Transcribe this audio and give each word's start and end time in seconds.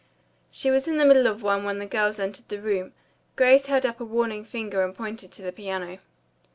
She 0.49 0.71
was 0.71 0.87
in 0.87 0.97
the 0.97 1.05
middle 1.05 1.27
of 1.27 1.43
one 1.43 1.63
when 1.63 1.77
the 1.77 1.85
girls 1.85 2.17
entered 2.17 2.49
the 2.49 2.59
room. 2.59 2.91
Grace 3.35 3.67
held 3.67 3.85
up 3.85 3.99
a 4.01 4.03
warning 4.03 4.43
finger 4.43 4.83
and 4.83 4.95
pointed 4.95 5.31
to 5.33 5.43
the 5.43 5.51
piano. 5.51 5.99